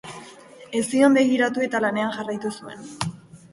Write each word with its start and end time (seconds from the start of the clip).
Ez 0.79 0.81
zion 0.95 1.19
begiratu 1.19 1.65
eta 1.67 1.83
lanean 1.87 2.17
jarraitu 2.17 2.55
zuen. 2.61 2.85